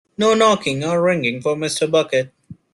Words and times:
No 0.17 0.33
knocking 0.33 0.83
or 0.83 0.99
ringing 0.99 1.43
for 1.43 1.55
Mr. 1.55 1.87
Bucket. 1.87 2.33